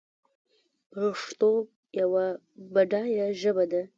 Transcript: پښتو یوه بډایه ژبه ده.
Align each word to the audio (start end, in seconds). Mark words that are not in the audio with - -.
پښتو 0.91 1.51
یوه 2.01 2.25
بډایه 2.73 3.27
ژبه 3.41 3.65
ده. 3.71 3.81